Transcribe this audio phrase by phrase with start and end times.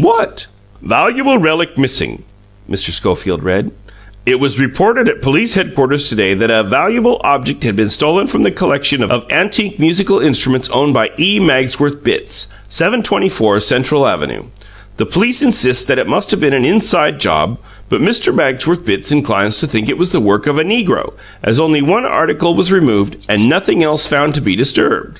[0.00, 0.46] "What?"
[0.80, 2.22] "Valuable relic missing,"
[2.70, 2.92] Mr.
[2.92, 3.72] Schofield read.
[4.24, 8.28] "It was reported at police headquarters to day that a 'valuable object had been stolen
[8.28, 11.40] from the collection of antique musical instruments owned by E.
[11.40, 14.44] Magsworth Bitts, 724 Central Avenue.
[14.98, 17.58] The police insist that it must have been an inside job,
[17.88, 18.32] but Mr.
[18.32, 21.12] Magsworth Bitts inclines to think it was the work of a negro,
[21.42, 25.18] as only one article was removed and nothing else found to be disturbed.